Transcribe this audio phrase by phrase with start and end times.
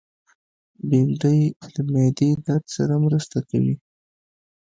[0.89, 1.39] بېنډۍ
[1.73, 3.75] له معدې درد سره مرسته کوي